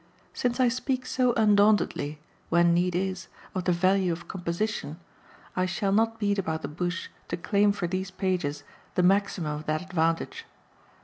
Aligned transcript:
Since 0.33 0.59
I 0.59 0.67
speak 0.67 1.05
so 1.05 1.31
undauntedly, 1.37 2.17
when 2.49 2.73
need 2.73 2.95
is, 2.95 3.27
of 3.53 3.65
the 3.65 3.71
value 3.71 4.11
of 4.11 4.27
composition, 4.27 4.99
I 5.55 5.67
shall 5.67 5.91
not 5.91 6.19
beat 6.19 6.39
about 6.39 6.63
the 6.63 6.67
bush 6.67 7.09
to 7.27 7.37
claim 7.37 7.71
for 7.71 7.85
these 7.85 8.09
pages 8.09 8.63
the 8.95 9.03
maximum 9.03 9.51
of 9.57 9.67
that 9.67 9.83
advantage. 9.83 10.45